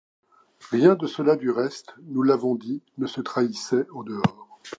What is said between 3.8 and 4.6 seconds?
au dehors.